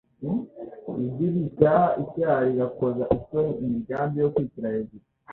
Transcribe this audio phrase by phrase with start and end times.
[1.03, 5.03] Ijwi ricyaha icyaha, rigakoza isoni imigambi yo kwishyira hejuru